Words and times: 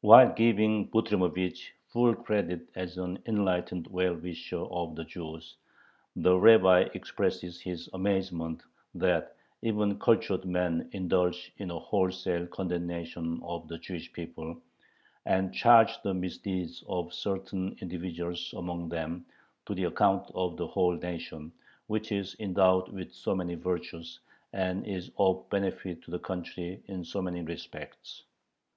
While 0.00 0.32
giving 0.32 0.90
Butrymovich 0.90 1.60
full 1.92 2.12
credit 2.16 2.68
as 2.74 2.98
an 2.98 3.20
enlightened 3.26 3.86
well 3.86 4.16
wisher 4.16 4.58
of 4.64 4.96
the 4.96 5.04
Jews, 5.04 5.58
the 6.16 6.36
Rabbi 6.36 6.88
expresses 6.94 7.60
his 7.60 7.88
amazement 7.92 8.64
that 8.96 9.36
even 9.62 9.96
cultured 10.00 10.44
men 10.44 10.88
indulge 10.90 11.52
in 11.58 11.70
a 11.70 11.78
wholesale 11.78 12.48
condemnation 12.48 13.38
of 13.44 13.68
the 13.68 13.78
Jewish 13.78 14.12
people, 14.12 14.60
and 15.24 15.54
charge 15.54 16.02
the 16.02 16.14
misdeeds 16.14 16.82
of 16.88 17.14
certain 17.14 17.76
individuals 17.80 18.52
among 18.56 18.88
them 18.88 19.24
to 19.66 19.74
the 19.76 19.84
account 19.84 20.32
of 20.34 20.56
the 20.56 20.66
whole 20.66 20.96
nation, 20.96 21.52
which 21.86 22.10
is 22.10 22.34
endowed 22.40 22.88
with 22.88 23.14
so 23.14 23.36
many 23.36 23.54
virtues, 23.54 24.18
and 24.52 24.84
is 24.84 25.12
of 25.16 25.48
benefit 25.48 26.02
to 26.02 26.10
the 26.10 26.18
country 26.18 26.82
in 26.88 27.04
so 27.04 27.22
many 27.22 27.40
respects. 27.40 28.24